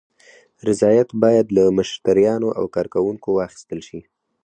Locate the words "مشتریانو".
1.77-2.49